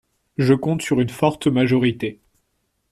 [0.39, 2.19] Je compte sur une forte majorité.